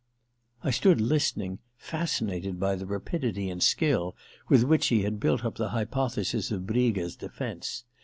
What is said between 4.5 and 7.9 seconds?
which she had built up the hypothesis of Briga's defence.